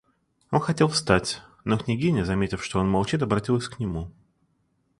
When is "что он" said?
2.63-2.89